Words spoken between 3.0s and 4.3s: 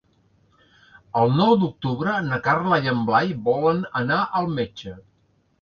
Blai volen anar